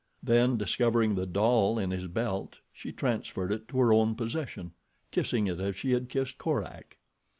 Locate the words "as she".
5.59-5.91